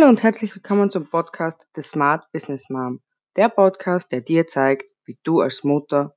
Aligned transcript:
Hallo 0.00 0.08
und 0.08 0.22
herzlich 0.22 0.54
willkommen 0.54 0.88
zum 0.88 1.04
Podcast 1.04 1.68
The 1.74 1.82
Smart 1.82 2.24
Business 2.32 2.70
Mom. 2.70 3.02
Der 3.36 3.50
Podcast, 3.50 4.10
der 4.10 4.22
dir 4.22 4.46
zeigt, 4.46 4.86
wie 5.04 5.18
du 5.24 5.42
als 5.42 5.62
Mutter 5.62 6.16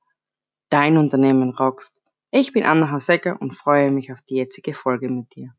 dein 0.70 0.96
Unternehmen 0.96 1.50
rockst. 1.50 1.94
Ich 2.30 2.54
bin 2.54 2.64
Anna 2.64 2.90
Hasecker 2.90 3.36
und 3.42 3.54
freue 3.54 3.90
mich 3.90 4.10
auf 4.10 4.22
die 4.22 4.36
jetzige 4.36 4.72
Folge 4.72 5.10
mit 5.10 5.34
dir. 5.34 5.54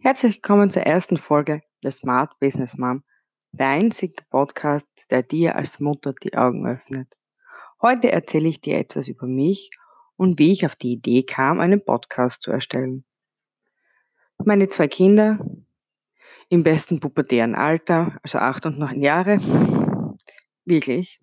Herzlich 0.00 0.34
willkommen 0.34 0.70
zur 0.70 0.82
ersten 0.82 1.18
Folge 1.18 1.62
The 1.84 1.92
Smart 1.92 2.36
Business 2.40 2.76
Mom 2.76 3.04
der 3.52 3.68
einzige 3.68 4.22
Podcast, 4.30 4.88
der 5.10 5.22
dir 5.22 5.56
als 5.56 5.80
Mutter 5.80 6.12
die 6.12 6.36
Augen 6.36 6.66
öffnet. 6.66 7.16
Heute 7.82 8.12
erzähle 8.12 8.48
ich 8.48 8.60
dir 8.60 8.78
etwas 8.78 9.08
über 9.08 9.26
mich 9.26 9.70
und 10.16 10.38
wie 10.38 10.52
ich 10.52 10.66
auf 10.66 10.76
die 10.76 10.92
Idee 10.92 11.22
kam, 11.22 11.60
einen 11.60 11.84
Podcast 11.84 12.42
zu 12.42 12.50
erstellen. 12.50 13.04
Meine 14.38 14.68
zwei 14.68 14.88
Kinder 14.88 15.38
im 16.48 16.62
besten 16.62 17.00
pubertären 17.00 17.54
Alter, 17.54 18.18
also 18.22 18.38
acht 18.38 18.66
und 18.66 18.78
neun 18.78 19.02
Jahre, 19.02 19.38
wirklich, 20.64 21.20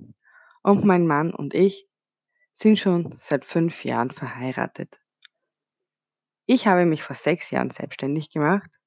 und 0.63 0.84
mein 0.85 1.07
Mann 1.07 1.34
und 1.34 1.54
ich 1.54 1.88
sind 2.54 2.80
schon 2.80 3.16
seit 3.20 3.46
fünf 3.46 3.85
Jahren 3.85 4.12
verheiratet. 4.12 4.99
Ich 6.46 6.65
habe 6.65 6.85
mich 6.85 7.04
vor 7.04 7.15
sechs 7.15 7.52
Jahren 7.52 7.70
selbstständig 7.70 8.30
gemacht 8.32 8.80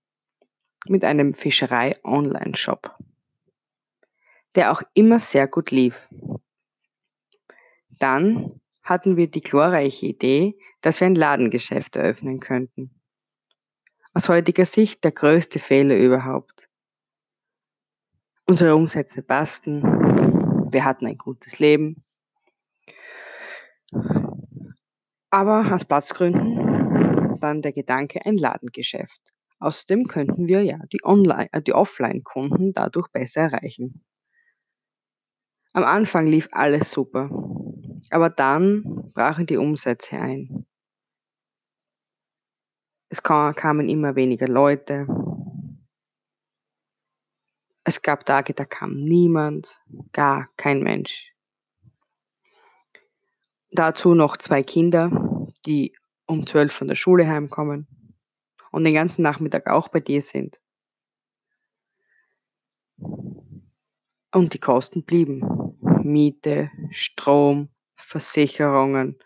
mit 0.88 1.04
einem 1.04 1.34
Fischerei-Online-Shop 1.34 2.96
der 4.54 4.72
auch 4.72 4.82
immer 4.94 5.18
sehr 5.18 5.46
gut 5.46 5.70
lief. 5.70 6.08
Dann 7.98 8.60
hatten 8.82 9.16
wir 9.16 9.30
die 9.30 9.40
glorreiche 9.40 10.06
Idee, 10.06 10.58
dass 10.80 11.00
wir 11.00 11.06
ein 11.06 11.14
Ladengeschäft 11.14 11.96
eröffnen 11.96 12.40
könnten. 12.40 12.90
Aus 14.14 14.28
heutiger 14.28 14.64
Sicht 14.64 15.04
der 15.04 15.12
größte 15.12 15.58
Fehler 15.58 15.96
überhaupt. 15.96 16.68
Unsere 18.46 18.74
Umsätze 18.74 19.22
passten, 19.22 19.82
wir 20.72 20.84
hatten 20.84 21.06
ein 21.06 21.18
gutes 21.18 21.60
Leben. 21.60 22.02
Aber 25.30 25.72
aus 25.72 25.84
Platzgründen 25.84 27.38
dann 27.40 27.62
der 27.62 27.72
Gedanke 27.72 28.24
ein 28.24 28.36
Ladengeschäft. 28.36 29.32
Außerdem 29.58 30.04
könnten 30.06 30.46
wir 30.46 30.62
ja 30.62 30.78
die, 30.92 31.00
äh, 31.04 31.62
die 31.62 31.74
Offline-Kunden 31.74 32.72
dadurch 32.72 33.08
besser 33.08 33.42
erreichen. 33.42 34.04
Am 35.72 35.84
Anfang 35.84 36.26
lief 36.26 36.48
alles 36.50 36.90
super, 36.90 37.30
aber 38.10 38.28
dann 38.28 39.10
brachen 39.14 39.46
die 39.46 39.56
Umsätze 39.56 40.18
ein. 40.18 40.66
Es 43.08 43.22
kamen 43.22 43.88
immer 43.88 44.16
weniger 44.16 44.48
Leute. 44.48 45.06
Es 47.84 48.02
gab 48.02 48.26
Tage, 48.26 48.54
da 48.54 48.64
kam 48.64 48.96
niemand, 48.96 49.80
gar 50.12 50.48
kein 50.56 50.82
Mensch. 50.82 51.32
Dazu 53.72 54.14
noch 54.14 54.36
zwei 54.36 54.62
Kinder, 54.62 55.48
die 55.66 55.96
um 56.26 56.46
zwölf 56.46 56.72
von 56.72 56.88
der 56.88 56.96
Schule 56.96 57.28
heimkommen 57.28 57.86
und 58.72 58.84
den 58.84 58.94
ganzen 58.94 59.22
Nachmittag 59.22 59.68
auch 59.68 59.88
bei 59.88 60.00
dir 60.00 60.22
sind. 60.22 60.60
Und 64.32 64.54
die 64.54 64.60
Kosten 64.60 65.04
blieben. 65.04 65.76
Miete, 66.02 66.70
Strom, 66.90 67.68
Versicherungen, 67.96 69.18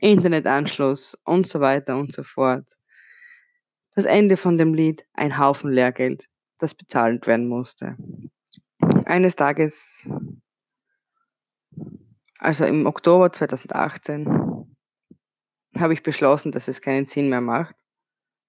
Internetanschluss 0.00 1.18
und 1.24 1.46
so 1.46 1.60
weiter 1.60 1.96
und 1.96 2.12
so 2.12 2.22
fort. 2.22 2.76
Das 3.94 4.04
Ende 4.04 4.36
von 4.36 4.58
dem 4.58 4.74
Lied, 4.74 5.06
ein 5.14 5.38
Haufen 5.38 5.70
Lehrgeld, 5.70 6.28
das 6.58 6.74
bezahlt 6.74 7.26
werden 7.26 7.48
musste. 7.48 7.96
Eines 9.06 9.36
Tages, 9.36 10.08
also 12.38 12.64
im 12.64 12.86
Oktober 12.86 13.32
2018, 13.32 14.26
habe 15.78 15.94
ich 15.94 16.02
beschlossen, 16.02 16.52
dass 16.52 16.68
es 16.68 16.80
keinen 16.80 17.06
Sinn 17.06 17.28
mehr 17.28 17.40
macht, 17.40 17.76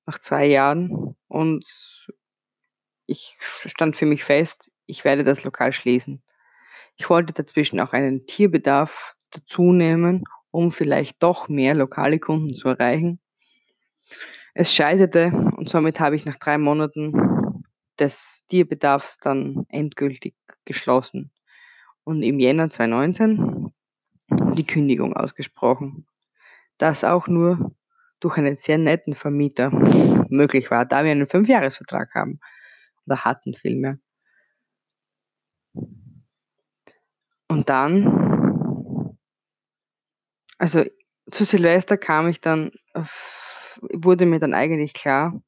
nach 0.06 0.20
zwei 0.20 0.46
Jahren. 0.46 1.16
Und 1.28 1.66
ich 3.08 3.36
stand 3.40 3.96
für 3.96 4.06
mich 4.06 4.24
fest, 4.24 4.72
ich 4.86 5.04
werde 5.04 5.24
das 5.24 5.44
Lokal 5.44 5.74
schließen. 5.74 6.22
Ich 6.98 7.10
wollte 7.10 7.34
dazwischen 7.34 7.80
auch 7.80 7.94
einen 7.94 8.26
Tierbedarf 8.26 9.16
dazu 9.32 9.74
nehmen, 9.74 10.24
um 10.52 10.72
vielleicht 10.72 11.22
doch 11.22 11.50
mehr 11.50 11.76
lokale 11.76 12.20
Kunden 12.20 12.56
zu 12.56 12.70
erreichen. 12.70 13.20
Es 14.54 14.74
scheiterte 14.74 15.32
und 15.58 15.70
somit 15.70 16.00
habe 16.00 16.16
ich 16.16 16.26
nach 16.26 16.38
drei 16.38 16.58
Monaten 16.58 17.64
des 18.00 18.46
Tierbedarfs 18.48 19.18
dann 19.18 19.66
endgültig 19.70 20.36
geschlossen 20.64 21.32
und 22.04 22.24
im 22.24 22.40
Jänner 22.40 22.70
2019 22.70 23.74
die 24.54 24.66
Kündigung 24.66 25.16
ausgesprochen. 25.16 26.08
Das 26.78 27.04
auch 27.04 27.28
nur 27.28 27.76
durch 28.20 28.38
einen 28.38 28.56
sehr 28.56 28.78
netten 28.78 29.14
Vermieter 29.14 29.70
möglich 30.30 30.72
war, 30.72 30.86
da 30.86 31.04
wir 31.04 31.12
einen 31.12 31.28
Fünfjahresvertrag 31.28 32.16
haben 32.16 32.40
oder 33.06 33.26
hatten 33.26 33.54
vielmehr. 33.54 33.98
Und 37.48 37.70
dann, 37.70 39.18
also 40.58 40.84
zu 41.30 41.46
Silvester 41.46 41.98
kam 41.98 42.28
ich 42.28 42.42
dann, 42.42 42.72
wurde 43.92 44.26
mir 44.26 44.40
dann 44.40 44.54
eigentlich 44.54 44.94
klar, 44.94 45.42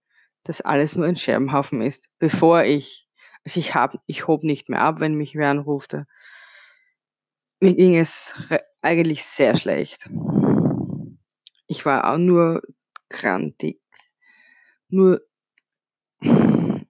dass 0.44 0.62
alles 0.62 0.96
nur 0.96 1.06
ein 1.06 1.16
Scherbenhaufen 1.16 1.82
ist, 1.82 2.10
bevor 2.20 2.64
ich, 2.64 3.08
also 3.44 3.60
ich 3.60 3.76
hab, 3.76 4.02
ich 4.06 4.28
hob 4.28 4.44
nicht 4.44 4.70
mehr 4.70 4.82
ab, 4.82 5.00
wenn 5.00 5.16
mich 5.16 5.36
wer 5.36 5.50
anrufte. 5.50 6.08
Mir 7.60 7.76
ging 7.76 7.98
es 7.98 8.34
eigentlich 8.82 9.26
sehr 9.26 9.58
schlecht. 9.58 10.10
Ich 11.68 11.86
war 11.86 12.12
auch 12.12 12.18
nur 12.18 12.62
krantig. 13.10 13.82
Nur, 14.90 15.22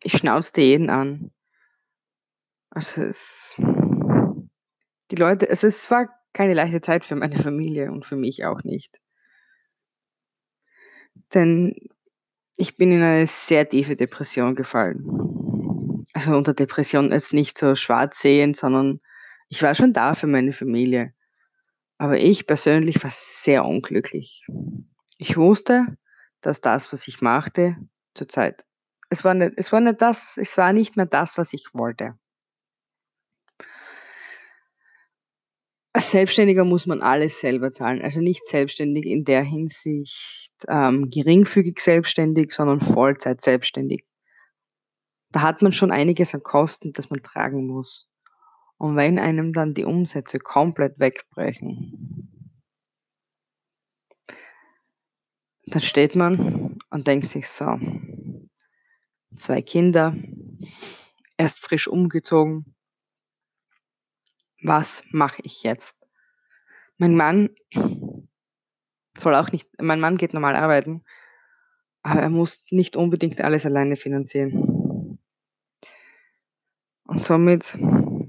ich 0.08 0.14
schnauzte 0.14 0.62
jeden 0.62 0.90
an. 0.90 1.32
Also 2.70 3.02
es, 3.02 3.56
die 5.12 5.18
Leute, 5.18 5.50
also 5.50 5.68
es 5.68 5.92
war 5.92 6.08
keine 6.32 6.54
leichte 6.54 6.80
Zeit 6.80 7.04
für 7.04 7.18
meine 7.18 7.36
Familie 7.44 7.92
und 7.92 8.06
für 8.06 8.16
mich 8.16 8.46
auch 8.46 8.64
nicht. 8.64 9.02
Denn 11.34 11.76
ich 12.56 12.78
bin 12.78 12.94
in 12.94 13.02
eine 13.02 13.28
sehr 13.28 13.68
tiefe 13.68 13.98
Depression 13.98 14.56
gefallen. 14.56 16.06
Also 16.14 16.32
unter 16.32 16.54
Depression 16.54 17.12
ist 17.12 17.34
nicht 17.34 17.58
so 17.58 17.76
schwarz 17.76 18.22
sehen, 18.22 18.54
sondern 18.54 19.02
ich 19.50 19.62
war 19.62 19.76
schon 19.76 19.92
da 19.92 20.14
für 20.14 20.28
meine 20.28 20.54
Familie. 20.54 21.14
Aber 21.98 22.18
ich 22.18 22.48
persönlich 22.48 23.04
war 23.04 23.12
sehr 23.12 23.66
unglücklich. 23.66 24.48
Ich 25.18 25.36
wusste, 25.36 25.98
dass 26.40 26.62
das, 26.62 26.94
was 26.94 27.10
ich 27.10 27.20
machte, 27.20 27.76
zurzeit, 28.14 28.67
es 29.10 29.24
war 29.24 29.34
nicht, 29.34 29.54
es 29.58 29.72
war 29.72 29.80
nicht 29.80 30.02
das, 30.02 30.38
es 30.38 30.58
war 30.58 30.74
nicht 30.74 30.98
mehr 30.98 31.06
das, 31.06 31.38
was 31.38 31.54
ich 31.54 31.66
wollte. 31.74 32.18
Als 35.94 36.12
Selbstständiger 36.12 36.64
muss 36.64 36.86
man 36.86 37.02
alles 37.02 37.40
selber 37.40 37.72
zahlen. 37.72 38.04
Also 38.04 38.22
nicht 38.22 38.46
selbstständig 38.46 39.06
in 39.06 39.24
der 39.24 39.44
Hinsicht 39.44 40.54
ähm, 40.68 41.10
geringfügig 41.10 41.80
selbstständig, 41.80 42.54
sondern 42.54 42.82
Vollzeit 42.82 43.42
selbstständig. 43.42 44.06
Da 45.32 45.42
hat 45.42 45.62
man 45.62 45.74
schon 45.74 45.92
einiges 45.92 46.36
an 46.36 46.44
Kosten, 46.44 46.94
das 46.94 47.10
man 47.10 47.24
tragen 47.24 47.66
muss. 47.66 48.08
Und 48.78 48.96
wenn 48.96 49.18
einem 49.18 49.54
dann 49.54 49.74
die 49.74 49.86
Umsätze 49.86 50.38
komplett 50.38 51.00
wegbrechen, 51.00 52.30
dann 55.66 55.82
steht 55.82 56.16
man 56.16 56.78
und 56.92 57.08
denkt 57.08 57.28
sich 57.28 57.48
so, 57.50 57.66
zwei 59.38 59.62
Kinder, 59.62 60.16
erst 61.38 61.60
frisch 61.60 61.88
umgezogen, 61.88 62.76
was 64.62 65.04
mache 65.12 65.42
ich 65.44 65.64
jetzt? 65.64 65.96
Mein 66.98 67.16
Mann 67.16 67.50
soll 69.18 69.36
auch 69.36 69.52
nicht, 69.52 69.70
mein 69.82 70.00
Mann 70.00 70.18
geht 70.18 70.34
normal 70.34 70.56
arbeiten, 70.56 71.04
aber 72.02 72.22
er 72.22 72.30
muss 72.30 72.64
nicht 72.72 72.96
unbedingt 72.96 73.42
alles 73.42 73.66
alleine 73.66 73.96
finanzieren. 73.96 75.20
Und 77.04 77.22
somit 77.22 77.78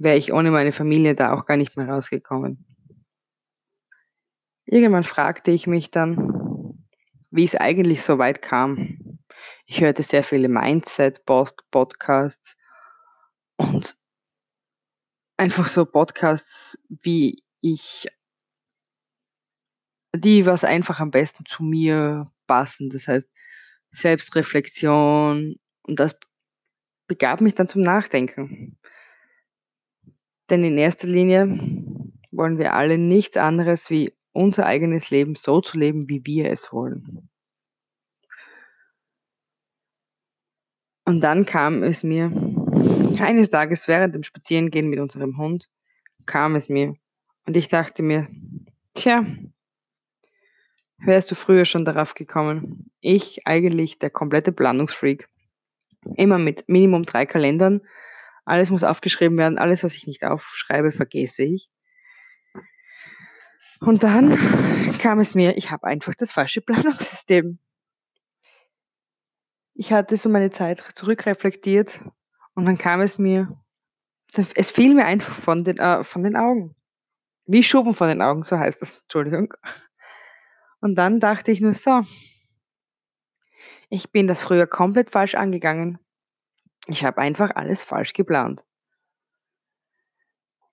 wäre 0.01 0.17
ich 0.17 0.33
ohne 0.33 0.51
meine 0.51 0.73
Familie 0.73 1.15
da 1.15 1.33
auch 1.33 1.47
gar 1.47 1.57
nicht 1.57 1.77
mehr 1.77 1.89
rausgekommen. 1.89 2.65
Irgendwann 4.65 5.05
fragte 5.05 5.51
ich 5.51 5.67
mich 5.67 5.91
dann, 5.91 6.87
wie 7.31 7.45
es 7.45 7.55
eigentlich 7.55 8.03
so 8.03 8.19
weit 8.19 8.43
kam. 8.43 9.18
Ich 9.67 9.81
hörte 9.81 10.03
sehr 10.03 10.25
viele 10.25 10.49
Mindset-Podcasts 10.49 12.57
und 13.57 13.97
einfach 15.37 15.69
so 15.69 15.85
Podcasts, 15.85 16.79
wie 16.89 17.43
ich 17.61 18.09
die, 20.15 20.47
was 20.47 20.65
einfach 20.65 21.01
am 21.01 21.11
besten 21.11 21.45
zu 21.47 21.63
mir 21.63 22.33
passen. 22.47 22.91
Das 22.91 23.09
heißt, 23.09 23.29
Selbstreflexion 23.91 25.57
und 25.83 26.01
das 26.01 26.17
begab 27.07 27.41
mich 27.41 27.55
dann 27.55 27.69
zum 27.69 27.83
Nachdenken. 27.83 28.79
Denn 30.51 30.65
in 30.65 30.79
erster 30.79 31.07
Linie 31.07 31.47
wollen 32.31 32.59
wir 32.59 32.75
alle 32.75 32.99
nichts 32.99 33.37
anderes 33.37 33.91
wie 33.91 34.15
unser 34.33 34.67
eigenes 34.67 35.11
Leben 35.11 35.35
so 35.35 35.61
zu 35.61 35.79
leben, 35.79 36.09
wie 36.09 36.25
wir 36.25 36.51
es 36.51 36.73
wollen. 36.73 37.28
Und 41.09 41.23
dann 41.23 41.47
kam 41.47 41.83
es 41.83 42.05
mir, 42.05 42.31
eines 43.19 43.49
Tages 43.49 43.89
während 43.89 44.15
dem 44.15 44.23
Spazierengehen 44.23 44.91
mit 44.91 45.01
unserem 45.01 45.39
Hund, 45.39 45.71
kam 46.27 46.55
es 46.55 46.69
mir. 46.69 46.97
Und 47.47 47.57
ich 47.57 47.69
dachte 47.69 48.03
mir, 48.03 48.29
tja, 48.93 49.25
wärst 50.99 51.31
du 51.31 51.35
früher 51.35 51.65
schon 51.65 51.87
darauf 51.87 52.13
gekommen. 52.13 52.91
Ich 53.01 53.47
eigentlich 53.47 53.99
der 53.99 54.11
komplette 54.11 54.53
Planungsfreak. 54.53 55.31
Immer 56.15 56.37
mit 56.37 56.69
Minimum 56.69 57.07
drei 57.07 57.25
Kalendern. 57.25 57.81
Alles 58.45 58.71
muss 58.71 58.85
aufgeschrieben 58.85 59.39
werden. 59.39 59.57
Alles, 59.57 59.83
was 59.85 59.95
ich 59.95 60.07
nicht 60.07 60.25
aufschreibe, 60.25 60.93
vergesse 60.93 61.43
ich. 61.43 61.71
Und 63.81 64.03
dann 64.03 64.37
kam 64.99 65.21
es 65.21 65.35
mir, 65.35 65.57
ich 65.57 65.71
habe 65.71 65.87
einfach 65.87 66.15
das 66.15 66.33
falsche 66.33 66.61
Planungssystem. 66.61 67.59
Ich 69.81 69.93
hatte 69.93 70.17
so 70.17 70.29
meine 70.29 70.51
Zeit 70.51 70.81
zurückreflektiert 70.81 72.01
und 72.55 72.67
dann 72.67 72.77
kam 72.77 73.01
es 73.01 73.17
mir, 73.17 73.57
es 74.35 74.73
fiel 74.73 74.93
mir 74.93 75.05
einfach 75.05 75.33
von 75.33 75.63
den, 75.63 75.79
äh, 75.79 76.03
von 76.03 76.25
den 76.25 76.37
Augen. 76.37 76.75
Wie 77.47 77.63
Schuppen 77.63 77.95
von 77.95 78.09
den 78.09 78.21
Augen, 78.21 78.43
so 78.43 78.59
heißt 78.59 78.83
das, 78.83 79.03
Entschuldigung. 79.03 79.55
Und 80.81 80.97
dann 80.97 81.21
dachte 81.21 81.53
ich 81.53 81.61
nur 81.61 81.75
so, 81.75 82.03
ich 83.89 84.11
bin 84.11 84.27
das 84.27 84.43
früher 84.43 84.67
komplett 84.67 85.13
falsch 85.13 85.37
angegangen. 85.37 86.01
Ich 86.89 87.05
habe 87.05 87.19
einfach 87.19 87.55
alles 87.55 87.85
falsch 87.85 88.15
geplant. 88.15 88.65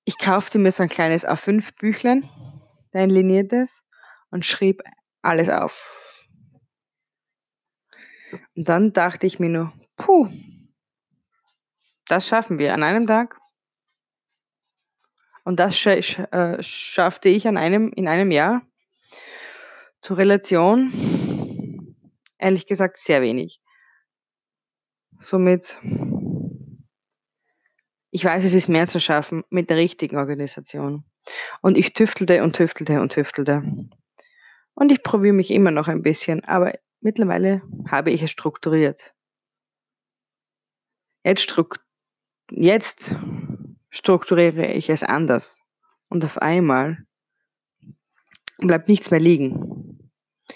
Ich 0.04 0.18
kaufte 0.18 0.58
mir 0.58 0.72
so 0.72 0.82
ein 0.82 0.90
kleines 0.90 1.28
A5-Büchlein, 1.28 2.28
ein 2.92 3.12
liniertes, 3.12 3.86
und 4.32 4.48
schrieb 4.48 4.82
alles 5.22 5.50
auf. 5.50 6.05
Und 8.56 8.70
dann 8.70 8.94
dachte 8.94 9.28
ich 9.28 9.40
mir 9.40 9.50
nur, 9.50 9.74
puh, 9.98 10.30
das 12.08 12.28
schaffen 12.28 12.60
wir 12.60 12.74
an 12.74 12.84
einem 12.84 13.08
Tag. 13.08 13.40
Und 15.44 15.60
das 15.60 15.78
scha 15.78 15.92
äh, 15.92 16.62
schaffte 16.62 17.30
ich 17.30 17.48
an 17.48 17.58
einem, 17.58 17.92
in 17.94 18.08
einem 18.08 18.32
Jahr. 18.32 18.62
Zur 20.00 20.18
Relation, 20.18 20.92
ehrlich 22.38 22.66
gesagt, 22.66 22.98
sehr 22.98 23.22
wenig. 23.22 23.62
Somit, 25.20 25.80
ich 28.12 28.26
weiß, 28.26 28.44
es 28.44 28.54
ist 28.54 28.68
mehr 28.68 28.88
zu 28.88 29.00
schaffen 29.00 29.44
mit 29.50 29.70
der 29.70 29.78
richtigen 29.78 30.18
Organisation. 30.18 31.06
Und 31.62 31.78
ich 31.78 31.94
tüftelte 31.94 32.44
und 32.44 32.56
tüftelte 32.56 33.02
und 33.02 33.14
tüftelte. 33.14 33.64
Und 34.74 34.92
ich 34.92 35.04
probiere 35.04 35.34
mich 35.34 35.52
immer 35.52 35.72
noch 35.72 35.88
ein 35.88 36.02
bisschen, 36.02 36.44
aber 36.44 36.74
mittlerweile 37.02 37.62
habe 37.90 38.12
ich 38.12 38.22
es 38.22 38.32
strukturiert. 38.32 39.14
Jetzt, 41.24 41.44
struk 41.44 41.80
jetzt 42.52 43.16
strukturiere 43.90 44.68
ich 44.74 44.90
es 44.90 45.04
anders. 45.04 45.62
Und 46.10 46.24
auf 46.24 46.38
einmal 46.38 47.06
bleibt 48.60 48.90
nichts 48.90 49.12
mehr 49.12 49.20
liegen. 49.20 50.12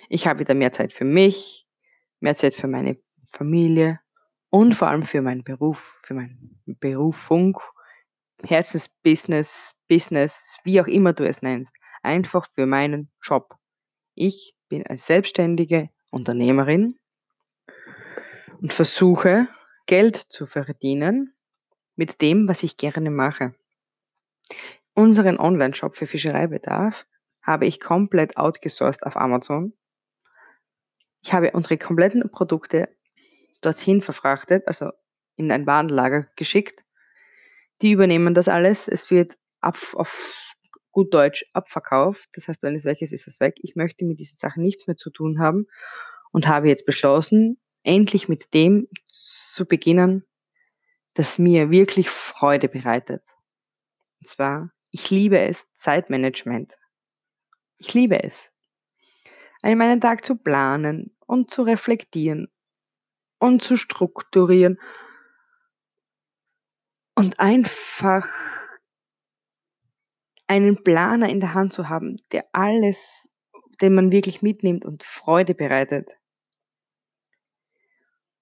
Ich 0.10 0.28
habe 0.28 0.40
wieder 0.40 0.54
mehr 0.54 0.72
Zeit 0.72 0.94
für 0.94 1.06
mich, 1.06 1.68
mehr 2.20 2.36
Zeit 2.36 2.54
für 2.54 2.68
meine 2.68 2.98
Familie 3.28 4.00
und 4.50 4.74
vor 4.74 4.88
allem 4.88 5.04
für 5.04 5.22
meinen 5.22 5.44
Beruf, 5.44 6.00
für 6.04 6.14
meine 6.14 6.38
Berufung, 6.66 7.60
Herzensbusiness, 8.44 9.74
Business, 9.88 10.60
wie 10.64 10.80
auch 10.82 10.88
immer 10.88 11.14
du 11.14 11.28
es 11.28 11.42
nennst. 11.42 11.76
Einfach 12.04 12.48
für 12.52 12.66
meinen 12.66 13.12
Job. 13.22 13.56
Ich 14.16 14.56
bin 14.70 14.86
als 14.88 15.06
selbstständige 15.06 15.90
Unternehmerin 16.10 16.98
und 18.62 18.74
versuche 18.74 19.48
Geld 19.86 20.16
zu 20.16 20.46
verdienen 20.46 21.34
mit 21.96 22.22
dem, 22.22 22.48
was 22.48 22.64
ich 22.64 22.78
gerne 22.78 23.10
mache. 23.10 23.54
Unseren 24.94 25.40
Online-Shop 25.40 25.96
für 25.96 26.08
Fischereibedarf 26.08 27.06
habe 27.42 27.66
ich 27.66 27.80
komplett 27.80 28.38
outgesourced 28.38 29.06
auf 29.06 29.18
Amazon 29.18 29.74
ich 31.22 31.34
habe 31.34 31.52
unsere 31.52 31.78
kompletten 31.78 32.30
Produkte 32.32 32.90
dorthin 33.62 34.02
verfrachtet, 34.02 34.68
also 34.68 34.92
in 35.36 35.52
ein 35.52 35.66
Warenlager 35.66 36.28
geschickt. 36.36 36.84
Die 37.82 37.92
übernehmen 37.92 38.34
das 38.34 38.48
alles. 38.48 38.88
Es 38.88 39.10
wird 39.12 39.38
ab, 39.62 39.78
auf 39.94 40.49
gut 40.92 41.14
Deutsch 41.14 41.46
abverkauft. 41.54 42.30
Das 42.34 42.48
heißt, 42.48 42.62
wenn 42.64 42.76
es 42.76 42.86
weg 42.86 43.02
ist, 43.02 43.14
ist 43.14 43.28
es 43.28 43.40
weg. 43.40 43.56
Ich 43.62 43.76
möchte 43.76 44.06
mit 44.06 44.20
diesen 44.20 44.38
Sachen 44.38 44.64
nichts 44.64 44.88
mehr 44.88 44.98
zu 44.98 45.10
tun 45.10 45.40
haben 45.40 45.68
und 46.32 46.48
habe 46.48 46.68
jetzt 46.68 46.86
beschlossen, 46.86 47.60
endlich 47.84 48.28
mit 48.28 48.54
dem 48.54 48.88
zu 49.08 49.66
beginnen, 49.66 50.26
das 51.14 51.40
mir 51.40 51.72
wirklich 51.72 52.10
Freude 52.10 52.70
bereitet. 52.70 53.36
Und 54.20 54.28
zwar, 54.28 54.72
ich 54.92 55.10
liebe 55.10 55.40
es, 55.40 55.68
Zeitmanagement. 55.76 56.78
Ich 57.78 57.94
liebe 57.94 58.22
es 58.22 58.52
meinen 59.62 60.02
Tag 60.02 60.24
zu 60.24 60.36
planen 60.36 61.16
und 61.26 61.52
zu 61.52 61.64
reflektieren 61.64 62.50
und 63.40 63.64
zu 63.64 63.78
strukturieren 63.78 64.80
und 67.16 67.40
einfach 67.40 68.28
einen 70.50 70.84
Planer 70.84 71.30
in 71.30 71.40
der 71.40 71.54
Hand 71.54 71.74
zu 71.74 71.90
haben, 71.90 72.18
der 72.32 72.44
alles, 72.54 73.32
den 73.82 73.94
man 73.94 74.12
wirklich 74.12 74.42
mitnimmt 74.42 74.84
und 74.84 75.04
Freude 75.04 75.54
bereitet. 75.54 76.10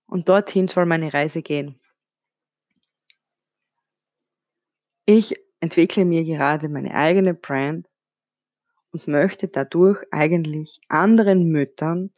Und 0.07 0.29
dorthin 0.29 0.69
soll 0.69 0.85
meine 0.85 1.13
Reise 1.13 1.41
gehen. 1.41 1.79
Ich 5.05 5.35
entwickle 5.59 6.05
mir 6.05 6.23
gerade 6.23 6.69
meine 6.69 6.95
eigene 6.95 7.33
Brand 7.33 7.89
und 8.91 9.07
möchte 9.07 9.49
dadurch 9.49 10.01
eigentlich 10.11 10.79
anderen 10.87 11.49
Müttern, 11.49 12.11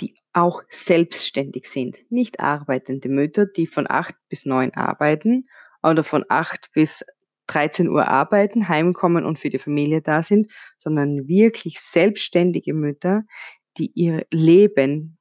die 0.00 0.16
auch 0.32 0.62
selbstständig 0.70 1.68
sind, 1.68 2.10
nicht 2.10 2.40
arbeitende 2.40 3.10
Mütter, 3.10 3.44
die 3.44 3.66
von 3.66 3.88
8 3.88 4.14
bis 4.30 4.46
9 4.46 4.72
arbeiten 4.74 5.44
oder 5.82 6.02
von 6.02 6.24
8 6.30 6.72
bis 6.72 7.04
13 7.46 7.88
Uhr 7.88 8.08
arbeiten, 8.08 8.68
heimkommen 8.68 9.24
und 9.24 9.38
für 9.38 9.50
die 9.50 9.58
Familie 9.58 10.00
da 10.02 10.22
sind, 10.22 10.50
sondern 10.78 11.28
wirklich 11.28 11.80
selbstständige 11.80 12.74
Mütter, 12.74 13.24
die 13.78 13.90
ihr 13.94 14.26
Leben, 14.32 15.18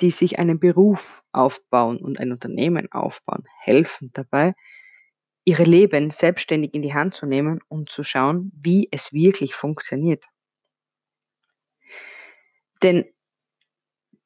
die 0.00 0.10
sich 0.10 0.38
einen 0.38 0.58
Beruf 0.58 1.22
aufbauen 1.32 1.98
und 1.98 2.18
ein 2.18 2.32
Unternehmen 2.32 2.90
aufbauen, 2.90 3.44
helfen 3.62 4.10
dabei, 4.12 4.54
ihre 5.44 5.64
Leben 5.64 6.10
selbstständig 6.10 6.74
in 6.74 6.82
die 6.82 6.94
Hand 6.94 7.14
zu 7.14 7.26
nehmen 7.26 7.60
und 7.68 7.90
zu 7.90 8.02
schauen, 8.02 8.52
wie 8.54 8.88
es 8.90 9.12
wirklich 9.12 9.54
funktioniert. 9.54 10.26
Denn 12.82 13.04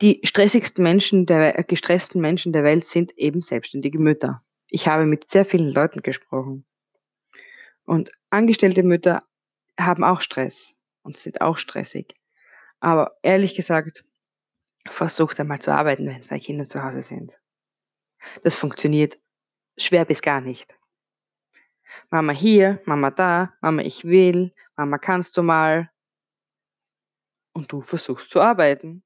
die 0.00 0.20
stressigsten 0.25 0.82
Menschen, 0.82 1.26
der, 1.26 1.58
äh, 1.58 1.64
gestressten 1.64 2.20
Menschen 2.20 2.52
der 2.52 2.64
Welt 2.64 2.84
sind 2.84 3.16
eben 3.16 3.42
selbstständige 3.42 3.99
Mütter. 3.99 4.42
Ich 4.68 4.88
habe 4.88 5.06
mit 5.06 5.28
sehr 5.28 5.44
vielen 5.44 5.73
Leuten 5.73 6.02
gesprochen. 6.02 6.66
Und 7.85 8.12
angestellte 8.31 8.83
Mütter 8.83 9.23
haben 9.79 10.05
auch 10.05 10.21
Stress 10.21 10.75
und 11.03 11.17
sind 11.17 11.41
auch 11.41 11.59
stressig. 11.59 12.14
Aber 12.81 13.19
ehrlich 13.23 13.55
gesagt, 13.55 14.05
versucht 14.87 15.41
einmal 15.41 15.61
zu 15.61 15.73
arbeiten, 15.73 16.07
wenn 16.07 16.23
zwei 16.23 16.38
Kinder 16.38 16.67
zu 16.67 16.83
Hause 16.83 17.03
sind. 17.03 17.38
Das 18.43 18.57
funktioniert 18.57 19.19
schwer 19.76 20.05
bis 20.05 20.23
gar 20.23 20.41
nicht. 20.41 20.76
Mama 22.11 22.33
hier, 22.33 22.83
Mama 22.85 23.11
da, 23.11 23.55
Mama 23.61 23.83
ich 23.83 24.05
will, 24.05 24.55
Mama 24.76 24.99
kannst 24.99 25.37
du 25.37 25.43
mal. 25.43 25.91
Und 27.53 27.71
du 27.71 27.83
versuchst 27.83 28.31
zu 28.31 28.41
arbeiten. 28.41 29.05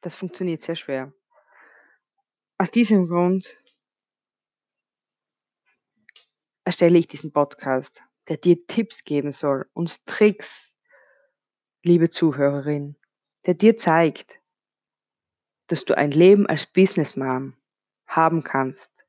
Das 0.00 0.14
funktioniert 0.14 0.60
sehr 0.60 0.76
schwer. 0.76 1.12
Aus 2.58 2.70
diesem 2.70 3.08
Grund 3.08 3.58
erstelle 6.68 6.98
ich 6.98 7.08
diesen 7.08 7.32
Podcast, 7.32 8.02
der 8.28 8.36
dir 8.36 8.66
Tipps 8.66 9.04
geben 9.04 9.32
soll 9.32 9.70
und 9.72 10.04
Tricks, 10.04 10.76
liebe 11.82 12.10
Zuhörerin, 12.10 12.94
der 13.46 13.54
dir 13.54 13.78
zeigt, 13.78 14.38
dass 15.68 15.86
du 15.86 15.96
ein 15.96 16.10
Leben 16.10 16.46
als 16.46 16.66
Businessman 16.66 17.56
haben 18.06 18.44
kannst, 18.44 19.06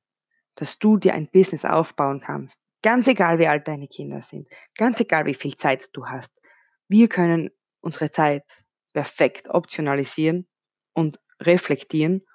dass 0.55 0.79
du 0.79 0.95
dir 0.95 1.13
ein 1.13 1.29
Business 1.29 1.65
aufbauen 1.65 2.21
kannst. 2.21 2.61
Ganz 2.81 3.09
egal, 3.09 3.39
wie 3.39 3.47
alt 3.47 3.67
deine 3.67 3.89
Kinder 3.89 4.21
sind, 4.21 4.47
ganz 4.77 5.01
egal, 5.01 5.25
wie 5.25 5.33
viel 5.33 5.55
Zeit 5.55 5.89
du 5.91 6.05
hast. 6.05 6.41
Wir 6.87 7.09
können 7.09 7.49
unsere 7.81 8.09
Zeit 8.09 8.45
perfekt 8.93 9.49
optionalisieren 9.49 10.47
und 10.93 11.19
reflektieren 11.41 12.25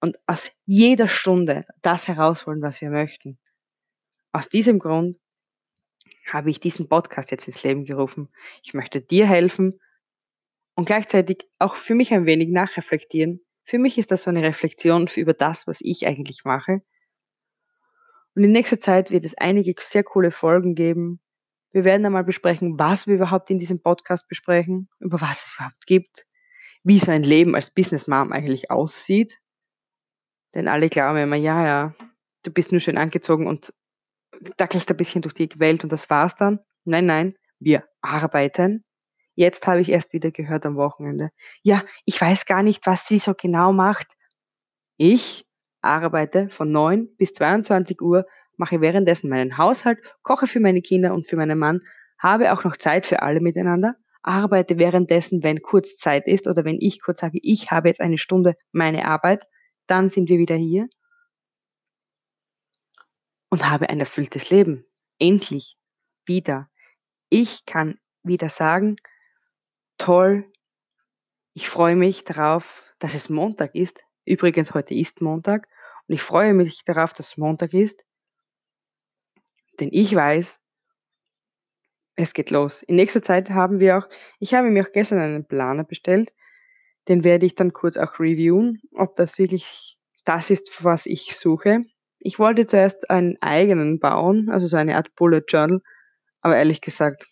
und 0.00 0.18
aus 0.26 0.50
jeder 0.64 1.08
Stunde 1.08 1.66
das 1.82 2.08
herausholen, 2.08 2.62
was 2.62 2.80
wir 2.80 2.88
möchten. 2.88 3.38
Aus 4.36 4.50
diesem 4.50 4.78
Grund 4.78 5.18
habe 6.30 6.50
ich 6.50 6.60
diesen 6.60 6.90
Podcast 6.90 7.30
jetzt 7.30 7.46
ins 7.46 7.62
Leben 7.62 7.86
gerufen. 7.86 8.28
Ich 8.62 8.74
möchte 8.74 9.00
dir 9.00 9.26
helfen 9.26 9.80
und 10.74 10.84
gleichzeitig 10.84 11.48
auch 11.58 11.74
für 11.74 11.94
mich 11.94 12.12
ein 12.12 12.26
wenig 12.26 12.50
nachreflektieren. 12.50 13.40
Für 13.64 13.78
mich 13.78 13.96
ist 13.96 14.10
das 14.10 14.24
so 14.24 14.28
eine 14.28 14.42
Reflexion 14.42 15.08
über 15.16 15.32
das, 15.32 15.66
was 15.66 15.78
ich 15.80 16.06
eigentlich 16.06 16.44
mache. 16.44 16.82
Und 18.34 18.44
in 18.44 18.52
nächster 18.52 18.78
Zeit 18.78 19.10
wird 19.10 19.24
es 19.24 19.38
einige 19.38 19.72
sehr 19.80 20.04
coole 20.04 20.30
Folgen 20.30 20.74
geben. 20.74 21.18
Wir 21.72 21.84
werden 21.84 22.04
einmal 22.04 22.24
besprechen, 22.24 22.78
was 22.78 23.06
wir 23.06 23.14
überhaupt 23.14 23.48
in 23.50 23.58
diesem 23.58 23.80
Podcast 23.80 24.28
besprechen, 24.28 24.90
über 24.98 25.18
was 25.22 25.46
es 25.46 25.54
überhaupt 25.54 25.86
gibt, 25.86 26.26
wie 26.84 26.98
so 26.98 27.10
ein 27.10 27.22
Leben 27.22 27.54
als 27.54 27.70
Business 27.70 28.06
Mom 28.06 28.32
eigentlich 28.32 28.70
aussieht. 28.70 29.38
Denn 30.54 30.68
alle 30.68 30.90
glauben 30.90 31.16
immer, 31.16 31.36
ja, 31.36 31.66
ja, 31.66 31.94
du 32.42 32.50
bist 32.50 32.70
nur 32.70 32.82
schön 32.82 32.98
angezogen 32.98 33.46
und 33.46 33.72
dackelst 34.56 34.90
ein 34.90 34.96
bisschen 34.96 35.22
durch 35.22 35.34
die 35.34 35.48
Welt 35.58 35.84
und 35.84 35.92
das 35.92 36.10
war's 36.10 36.34
dann. 36.34 36.60
Nein, 36.84 37.06
nein, 37.06 37.34
wir 37.58 37.84
arbeiten. 38.00 38.84
Jetzt 39.34 39.66
habe 39.66 39.80
ich 39.80 39.90
erst 39.90 40.12
wieder 40.12 40.30
gehört 40.30 40.64
am 40.64 40.76
Wochenende. 40.76 41.30
Ja, 41.62 41.82
ich 42.04 42.20
weiß 42.20 42.46
gar 42.46 42.62
nicht, 42.62 42.86
was 42.86 43.06
sie 43.06 43.18
so 43.18 43.34
genau 43.34 43.72
macht. 43.72 44.14
Ich 44.96 45.46
arbeite 45.82 46.48
von 46.48 46.72
9 46.72 47.08
bis 47.16 47.34
22 47.34 48.00
Uhr, 48.00 48.26
mache 48.56 48.80
währenddessen 48.80 49.28
meinen 49.28 49.58
Haushalt, 49.58 49.98
koche 50.22 50.46
für 50.46 50.60
meine 50.60 50.80
Kinder 50.80 51.12
und 51.12 51.28
für 51.28 51.36
meinen 51.36 51.58
Mann, 51.58 51.82
habe 52.18 52.52
auch 52.52 52.64
noch 52.64 52.78
Zeit 52.78 53.06
für 53.06 53.20
alle 53.20 53.40
miteinander, 53.40 53.96
arbeite 54.22 54.78
währenddessen, 54.78 55.44
wenn 55.44 55.60
kurz 55.60 55.98
Zeit 55.98 56.26
ist 56.26 56.46
oder 56.46 56.64
wenn 56.64 56.78
ich 56.80 57.02
kurz 57.02 57.20
sage, 57.20 57.38
ich 57.42 57.70
habe 57.70 57.88
jetzt 57.88 58.00
eine 58.00 58.16
Stunde 58.16 58.54
meine 58.72 59.04
Arbeit, 59.04 59.44
dann 59.86 60.08
sind 60.08 60.30
wir 60.30 60.38
wieder 60.38 60.56
hier 60.56 60.88
und 63.48 63.68
habe 63.68 63.88
ein 63.88 64.00
erfülltes 64.00 64.50
Leben. 64.50 64.84
Endlich 65.18 65.76
wieder. 66.24 66.68
Ich 67.28 67.64
kann 67.64 67.98
wieder 68.22 68.48
sagen, 68.48 68.96
toll, 69.98 70.50
ich 71.54 71.68
freue 71.68 71.96
mich 71.96 72.24
darauf, 72.24 72.82
dass 72.98 73.14
es 73.14 73.28
Montag 73.30 73.74
ist. 73.74 74.04
Übrigens, 74.24 74.74
heute 74.74 74.94
ist 74.94 75.20
Montag 75.20 75.68
und 76.06 76.14
ich 76.14 76.22
freue 76.22 76.54
mich 76.54 76.84
darauf, 76.84 77.12
dass 77.12 77.30
es 77.30 77.36
Montag 77.36 77.72
ist, 77.72 78.04
denn 79.80 79.90
ich 79.92 80.14
weiß, 80.14 80.60
es 82.16 82.32
geht 82.32 82.50
los. 82.50 82.82
In 82.82 82.96
nächster 82.96 83.22
Zeit 83.22 83.50
haben 83.50 83.78
wir 83.80 83.98
auch, 83.98 84.08
ich 84.38 84.54
habe 84.54 84.70
mir 84.70 84.86
auch 84.86 84.92
gestern 84.92 85.20
einen 85.20 85.46
Planer 85.46 85.84
bestellt, 85.84 86.34
den 87.08 87.24
werde 87.24 87.46
ich 87.46 87.54
dann 87.54 87.72
kurz 87.72 87.96
auch 87.96 88.18
reviewen, 88.18 88.80
ob 88.92 89.16
das 89.16 89.38
wirklich 89.38 89.98
das 90.24 90.50
ist, 90.50 90.82
was 90.82 91.06
ich 91.06 91.36
suche. 91.36 91.82
Ich 92.18 92.38
wollte 92.38 92.66
zuerst 92.66 93.10
einen 93.10 93.36
eigenen 93.40 94.00
bauen, 94.00 94.50
also 94.50 94.66
so 94.66 94.76
eine 94.76 94.96
Art 94.96 95.14
Bullet 95.14 95.44
Journal, 95.48 95.80
aber 96.40 96.56
ehrlich 96.56 96.80
gesagt, 96.80 97.28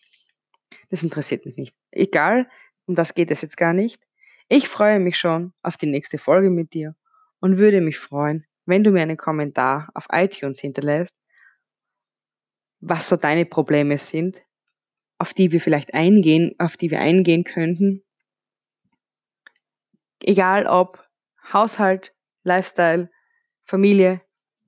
das 0.91 1.03
interessiert 1.03 1.47
mich 1.47 1.57
nicht. 1.57 1.77
Egal, 1.91 2.49
um 2.87 2.95
das 2.95 3.15
geht 3.15 3.31
es 3.31 3.43
jetzt 3.43 3.57
gar 3.57 3.73
nicht. 3.73 4.03
Ich 4.49 4.69
freue 4.69 5.01
mich 5.01 5.17
schon 5.17 5.53
auf 5.63 5.77
die 5.77 5.87
nächste 5.87 6.19
Folge 6.19 6.51
mit 6.51 6.75
dir 6.75 6.95
und 7.41 7.59
würde 7.59 7.81
mich 7.81 7.99
freuen, 7.99 8.47
wenn 8.67 8.85
du 8.85 8.91
mir 8.91 9.03
einen 9.03 9.17
Kommentar 9.17 9.91
auf 9.95 10.07
iTunes 10.11 10.61
hinterlässt, 10.61 11.15
was 12.81 13.09
so 13.09 13.17
deine 13.17 13.47
Probleme 13.47 13.99
sind, 13.99 14.43
auf 15.19 15.33
die 15.33 15.53
wir 15.53 15.61
vielleicht 15.61 15.95
eingehen, 15.95 16.55
auf 16.59 16.77
die 16.77 16.91
wir 16.91 17.01
eingehen 17.01 17.45
könnten. 17.45 18.03
Egal 20.23 20.67
ob 20.67 21.07
Haushalt, 21.53 22.15
Lifestyle, 22.43 23.11
Familie, 23.65 24.21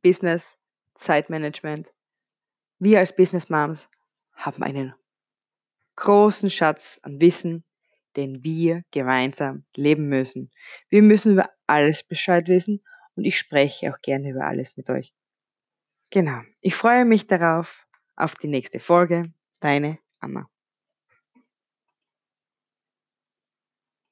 Business, 0.06 0.56
Zeitmanagement. 0.94 1.92
Wir 2.78 3.00
als 3.00 3.16
Business 3.16 3.48
Moms 3.48 3.88
haben 4.34 4.62
einen 4.62 4.94
großen 5.96 6.48
Schatz 6.48 7.00
an 7.02 7.20
Wissen, 7.20 7.64
den 8.14 8.44
wir 8.44 8.84
gemeinsam 8.92 9.64
leben 9.75 10.08
müssen. 10.08 10.52
Wir 10.90 11.02
müssen 11.02 11.32
über 11.32 11.50
alles 11.66 12.04
Bescheid 12.04 12.46
wissen 12.46 12.84
und 13.16 13.25
ich 13.25 13.36
spreche 13.36 13.92
auch 13.92 14.00
gerne 14.00 14.30
über 14.30 14.46
alles 14.46 14.76
mit 14.76 14.90
euch. 14.90 15.12
Genau. 16.10 16.40
Ich 16.60 16.76
freue 16.76 17.04
mich 17.04 17.26
darauf, 17.26 17.84
auf 18.14 18.36
die 18.36 18.46
nächste 18.46 18.78
Folge. 18.78 19.25
Deine 19.58 19.98
Anna. 20.20 20.48